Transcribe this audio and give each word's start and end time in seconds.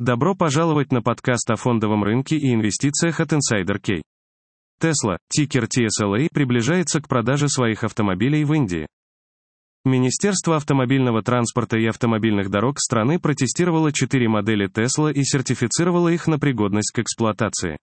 Добро 0.00 0.34
пожаловать 0.34 0.90
на 0.90 1.02
подкаст 1.02 1.48
о 1.52 1.54
фондовом 1.54 2.02
рынке 2.02 2.36
и 2.36 2.52
инвестициях 2.52 3.20
от 3.20 3.32
Insider 3.32 3.78
K. 3.78 4.02
Tesla, 4.82 5.18
тикер 5.28 5.66
TSLA, 5.66 6.26
приближается 6.32 7.00
к 7.00 7.06
продаже 7.06 7.48
своих 7.48 7.84
автомобилей 7.84 8.44
в 8.44 8.52
Индии. 8.54 8.88
Министерство 9.84 10.56
автомобильного 10.56 11.22
транспорта 11.22 11.78
и 11.78 11.86
автомобильных 11.86 12.50
дорог 12.50 12.80
страны 12.80 13.20
протестировало 13.20 13.92
четыре 13.92 14.28
модели 14.28 14.68
Tesla 14.68 15.12
и 15.12 15.22
сертифицировало 15.22 16.08
их 16.08 16.26
на 16.26 16.40
пригодность 16.40 16.90
к 16.90 16.98
эксплуатации. 16.98 17.76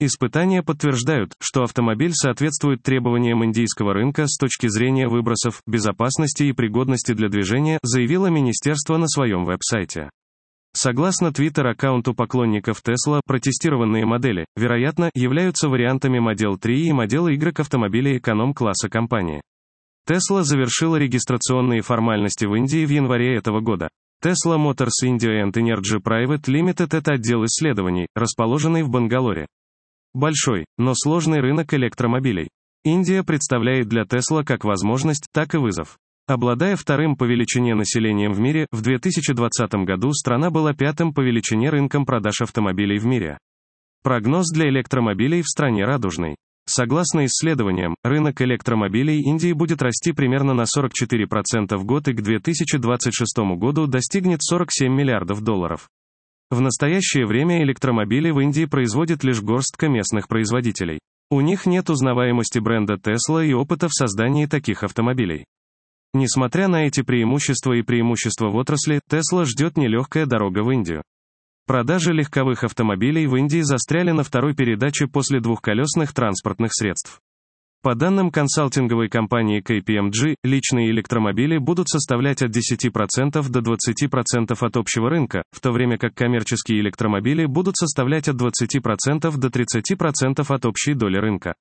Испытания 0.00 0.64
подтверждают, 0.64 1.34
что 1.38 1.62
автомобиль 1.62 2.14
соответствует 2.14 2.82
требованиям 2.82 3.44
индийского 3.44 3.94
рынка 3.94 4.26
с 4.26 4.36
точки 4.36 4.66
зрения 4.66 5.06
выбросов, 5.06 5.62
безопасности 5.68 6.42
и 6.42 6.52
пригодности 6.52 7.14
для 7.14 7.28
движения, 7.28 7.78
заявило 7.84 8.26
министерство 8.26 8.96
на 8.96 9.06
своем 9.06 9.44
веб-сайте. 9.44 10.10
Согласно 10.76 11.32
твиттер-аккаунту 11.32 12.14
поклонников 12.14 12.82
Tesla, 12.82 13.20
протестированные 13.24 14.04
модели, 14.04 14.44
вероятно, 14.56 15.08
являются 15.14 15.68
вариантами 15.68 16.18
Model 16.18 16.58
3 16.58 16.88
и 16.88 16.90
Model 16.90 17.32
Y 17.32 17.60
автомобилей 17.60 18.18
эконом-класса 18.18 18.88
компании. 18.88 19.40
Tesla 20.08 20.42
завершила 20.42 20.96
регистрационные 20.96 21.80
формальности 21.82 22.44
в 22.44 22.54
Индии 22.56 22.84
в 22.84 22.90
январе 22.90 23.36
этого 23.36 23.60
года. 23.60 23.88
Tesla 24.22 24.58
Motors 24.58 25.04
India 25.04 25.44
and 25.44 25.52
Energy 25.52 26.02
Private 26.02 26.44
Limited– 26.48 26.88
это 26.96 27.12
отдел 27.12 27.44
исследований, 27.44 28.08
расположенный 28.16 28.82
в 28.82 28.90
Бангалоре. 28.90 29.46
Большой, 30.12 30.64
но 30.76 30.94
сложный 30.94 31.40
рынок 31.40 31.72
электромобилей. 31.72 32.48
Индия 32.84 33.22
представляет 33.22 33.88
для 33.88 34.02
Tesla 34.02 34.44
как 34.44 34.64
возможность, 34.64 35.28
так 35.32 35.54
и 35.54 35.58
вызов. 35.58 35.98
Обладая 36.26 36.74
вторым 36.76 37.16
по 37.16 37.24
величине 37.24 37.74
населением 37.74 38.32
в 38.32 38.40
мире, 38.40 38.66
в 38.72 38.80
2020 38.80 39.74
году 39.84 40.10
страна 40.12 40.50
была 40.50 40.72
пятым 40.72 41.12
по 41.12 41.20
величине 41.20 41.68
рынком 41.68 42.06
продаж 42.06 42.40
автомобилей 42.40 42.98
в 42.98 43.04
мире. 43.04 43.36
Прогноз 44.02 44.50
для 44.50 44.70
электромобилей 44.70 45.42
в 45.42 45.48
стране 45.48 45.84
радужный. 45.84 46.36
Согласно 46.66 47.26
исследованиям, 47.26 47.94
рынок 48.02 48.40
электромобилей 48.40 49.20
Индии 49.20 49.52
будет 49.52 49.82
расти 49.82 50.12
примерно 50.12 50.54
на 50.54 50.62
44% 50.62 51.76
в 51.76 51.84
год 51.84 52.08
и 52.08 52.14
к 52.14 52.22
2026 52.22 53.58
году 53.58 53.86
достигнет 53.86 54.42
47 54.42 54.90
миллиардов 54.90 55.42
долларов. 55.42 55.90
В 56.50 56.62
настоящее 56.62 57.26
время 57.26 57.62
электромобили 57.62 58.30
в 58.30 58.40
Индии 58.40 58.64
производит 58.64 59.24
лишь 59.24 59.42
горстка 59.42 59.88
местных 59.88 60.28
производителей. 60.28 61.00
У 61.30 61.42
них 61.42 61.66
нет 61.66 61.90
узнаваемости 61.90 62.60
бренда 62.60 62.94
Tesla 62.94 63.46
и 63.46 63.52
опыта 63.52 63.88
в 63.88 63.92
создании 63.92 64.46
таких 64.46 64.84
автомобилей. 64.84 65.44
Несмотря 66.14 66.68
на 66.68 66.86
эти 66.86 67.02
преимущества 67.02 67.72
и 67.72 67.82
преимущества 67.82 68.48
в 68.48 68.54
отрасли, 68.54 69.00
Tesla 69.10 69.44
ждет 69.44 69.76
нелегкая 69.76 70.26
дорога 70.26 70.62
в 70.62 70.70
Индию. 70.70 71.02
Продажи 71.66 72.12
легковых 72.12 72.62
автомобилей 72.62 73.26
в 73.26 73.34
Индии 73.34 73.62
застряли 73.62 74.12
на 74.12 74.22
второй 74.22 74.54
передаче 74.54 75.08
после 75.08 75.40
двухколесных 75.40 76.14
транспортных 76.14 76.70
средств. 76.72 77.20
По 77.82 77.96
данным 77.96 78.30
консалтинговой 78.30 79.08
компании 79.08 79.60
KPMG, 79.60 80.36
личные 80.44 80.90
электромобили 80.90 81.58
будут 81.58 81.88
составлять 81.88 82.42
от 82.42 82.50
10% 82.56 83.48
до 83.50 83.60
20% 83.60 84.56
от 84.58 84.76
общего 84.76 85.10
рынка, 85.10 85.42
в 85.50 85.60
то 85.60 85.72
время 85.72 85.98
как 85.98 86.14
коммерческие 86.14 86.80
электромобили 86.80 87.44
будут 87.44 87.76
составлять 87.76 88.28
от 88.28 88.36
20% 88.36 89.36
до 89.36 89.48
30% 89.48 90.46
от 90.48 90.64
общей 90.64 90.94
доли 90.94 91.18
рынка. 91.18 91.54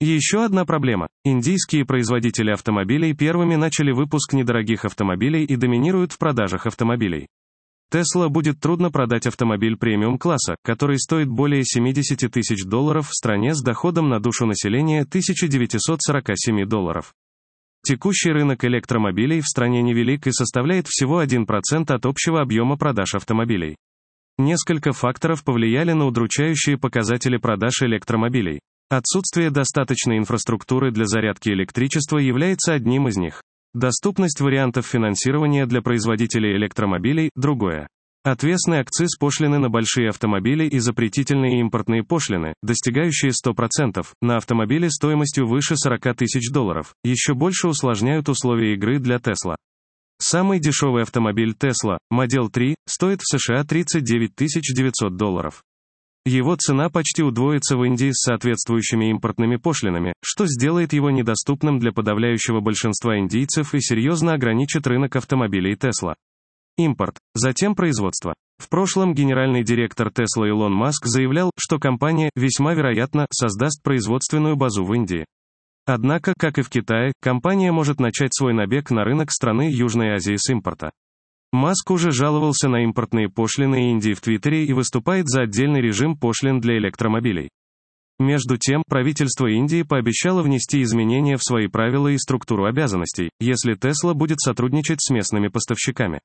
Еще 0.00 0.44
одна 0.44 0.64
проблема. 0.64 1.08
Индийские 1.24 1.84
производители 1.84 2.52
автомобилей 2.52 3.14
первыми 3.14 3.56
начали 3.56 3.90
выпуск 3.90 4.32
недорогих 4.32 4.84
автомобилей 4.84 5.44
и 5.44 5.56
доминируют 5.56 6.12
в 6.12 6.18
продажах 6.18 6.66
автомобилей. 6.66 7.26
Tesla 7.92 8.28
будет 8.28 8.60
трудно 8.60 8.92
продать 8.92 9.26
автомобиль 9.26 9.76
премиум-класса, 9.76 10.54
который 10.62 10.98
стоит 11.00 11.28
более 11.28 11.64
70 11.64 12.30
тысяч 12.30 12.64
долларов 12.64 13.08
в 13.08 13.14
стране 13.14 13.54
с 13.54 13.62
доходом 13.62 14.08
на 14.08 14.20
душу 14.20 14.46
населения 14.46 15.02
1947 15.02 16.64
долларов. 16.66 17.12
Текущий 17.82 18.30
рынок 18.30 18.64
электромобилей 18.64 19.40
в 19.40 19.46
стране 19.46 19.82
невелик 19.82 20.28
и 20.28 20.32
составляет 20.32 20.86
всего 20.86 21.22
1% 21.22 21.92
от 21.92 22.06
общего 22.06 22.40
объема 22.40 22.76
продаж 22.76 23.14
автомобилей. 23.14 23.74
Несколько 24.36 24.92
факторов 24.92 25.42
повлияли 25.42 25.92
на 25.92 26.06
удручающие 26.06 26.78
показатели 26.78 27.36
продаж 27.38 27.82
электромобилей. 27.82 28.60
Отсутствие 28.90 29.50
достаточной 29.50 30.16
инфраструктуры 30.16 30.90
для 30.90 31.04
зарядки 31.04 31.50
электричества 31.50 32.16
является 32.16 32.72
одним 32.72 33.06
из 33.08 33.18
них. 33.18 33.42
Доступность 33.74 34.40
вариантов 34.40 34.86
финансирования 34.86 35.66
для 35.66 35.82
производителей 35.82 36.56
электромобилей– 36.56 37.28
другое. 37.36 37.86
Отвесный 38.24 38.80
акциз 38.80 39.16
пошлины 39.18 39.58
на 39.58 39.68
большие 39.68 40.08
автомобили 40.08 40.64
и 40.64 40.78
запретительные 40.78 41.60
импортные 41.60 42.02
пошлины, 42.02 42.54
достигающие 42.62 43.30
100%, 43.30 44.06
на 44.22 44.38
автомобили 44.38 44.88
стоимостью 44.88 45.46
выше 45.46 45.76
40 45.76 46.16
тысяч 46.16 46.50
долларов, 46.50 46.94
еще 47.04 47.34
больше 47.34 47.68
усложняют 47.68 48.30
условия 48.30 48.72
игры 48.72 48.98
для 48.98 49.16
Tesla. 49.16 49.56
Самый 50.18 50.60
дешевый 50.60 51.02
автомобиль 51.02 51.54
Tesla, 51.58 51.98
Model 52.10 52.48
3, 52.50 52.74
стоит 52.86 53.20
в 53.20 53.36
США 53.36 53.64
39 53.64 54.32
900 54.34 55.16
долларов. 55.16 55.62
Его 56.24 56.56
цена 56.56 56.90
почти 56.90 57.22
удвоится 57.22 57.76
в 57.76 57.84
Индии 57.84 58.10
с 58.12 58.22
соответствующими 58.22 59.10
импортными 59.10 59.56
пошлинами, 59.56 60.12
что 60.22 60.46
сделает 60.46 60.92
его 60.92 61.10
недоступным 61.10 61.78
для 61.78 61.92
подавляющего 61.92 62.60
большинства 62.60 63.18
индийцев 63.18 63.74
и 63.74 63.80
серьезно 63.80 64.34
ограничит 64.34 64.86
рынок 64.86 65.16
автомобилей 65.16 65.74
Tesla. 65.74 66.14
Импорт, 66.76 67.16
затем 67.34 67.74
производство. 67.74 68.34
В 68.58 68.68
прошлом 68.68 69.14
генеральный 69.14 69.64
директор 69.64 70.08
Tesla 70.08 70.48
Илон 70.48 70.72
Маск 70.72 71.06
заявлял, 71.06 71.50
что 71.56 71.78
компания, 71.78 72.30
весьма 72.34 72.74
вероятно, 72.74 73.26
создаст 73.32 73.82
производственную 73.82 74.56
базу 74.56 74.84
в 74.84 74.92
Индии. 74.94 75.24
Однако, 75.86 76.34
как 76.38 76.58
и 76.58 76.62
в 76.62 76.68
Китае, 76.68 77.12
компания 77.22 77.72
может 77.72 77.98
начать 77.98 78.34
свой 78.34 78.52
набег 78.52 78.90
на 78.90 79.04
рынок 79.04 79.30
страны 79.30 79.70
Южной 79.72 80.10
Азии 80.10 80.36
с 80.36 80.50
импорта. 80.50 80.90
Маск 81.52 81.90
уже 81.90 82.10
жаловался 82.10 82.68
на 82.68 82.84
импортные 82.84 83.30
пошлины 83.30 83.90
Индии 83.90 84.12
в 84.12 84.20
Твиттере 84.20 84.66
и 84.66 84.72
выступает 84.74 85.28
за 85.28 85.42
отдельный 85.42 85.80
режим 85.80 86.16
пошлин 86.16 86.60
для 86.60 86.76
электромобилей. 86.76 87.48
Между 88.18 88.58
тем, 88.58 88.82
правительство 88.86 89.46
Индии 89.46 89.82
пообещало 89.82 90.42
внести 90.42 90.82
изменения 90.82 91.36
в 91.36 91.44
свои 91.44 91.68
правила 91.68 92.08
и 92.08 92.18
структуру 92.18 92.66
обязанностей, 92.66 93.30
если 93.40 93.74
Тесла 93.74 94.12
будет 94.12 94.40
сотрудничать 94.40 95.00
с 95.00 95.10
местными 95.10 95.48
поставщиками. 95.48 96.20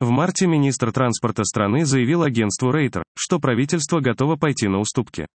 В 0.00 0.10
марте 0.10 0.46
министр 0.46 0.92
транспорта 0.92 1.44
страны 1.44 1.84
заявил 1.84 2.22
агентству 2.22 2.70
Рейтер, 2.70 3.04
что 3.16 3.38
правительство 3.38 4.00
готово 4.00 4.36
пойти 4.36 4.66
на 4.66 4.78
уступки. 4.78 5.26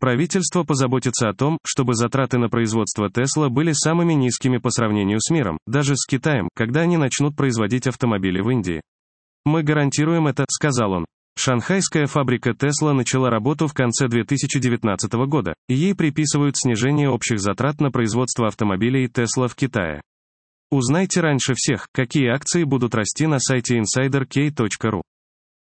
Правительство 0.00 0.64
позаботится 0.64 1.28
о 1.28 1.34
том, 1.34 1.58
чтобы 1.64 1.94
затраты 1.94 2.38
на 2.38 2.48
производство 2.48 3.10
Тесла 3.10 3.48
были 3.48 3.72
самыми 3.72 4.12
низкими 4.12 4.58
по 4.58 4.70
сравнению 4.70 5.18
с 5.20 5.30
миром, 5.30 5.58
даже 5.66 5.96
с 5.96 6.06
Китаем, 6.06 6.48
когда 6.54 6.80
они 6.80 6.96
начнут 6.96 7.36
производить 7.36 7.86
автомобили 7.86 8.40
в 8.40 8.50
Индии. 8.50 8.82
Мы 9.44 9.62
гарантируем 9.62 10.26
это, 10.26 10.44
сказал 10.50 10.92
он. 10.92 11.04
Шанхайская 11.36 12.06
фабрика 12.06 12.50
Tesla 12.50 12.92
начала 12.92 13.28
работу 13.28 13.66
в 13.66 13.74
конце 13.74 14.08
2019 14.08 15.12
года, 15.26 15.54
и 15.68 15.74
ей 15.74 15.94
приписывают 15.94 16.56
снижение 16.56 17.10
общих 17.10 17.40
затрат 17.40 17.80
на 17.80 17.90
производство 17.90 18.46
автомобилей 18.46 19.06
Tesla 19.06 19.48
в 19.48 19.56
Китае. 19.56 20.00
Узнайте 20.70 21.20
раньше 21.20 21.54
всех, 21.54 21.86
какие 21.92 22.28
акции 22.28 22.64
будут 22.64 22.94
расти 22.94 23.26
на 23.26 23.38
сайте 23.38 23.78
insiderk.ru. 23.78 25.02